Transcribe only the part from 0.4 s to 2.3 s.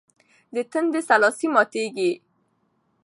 د تندي سلاسې ماتېږي.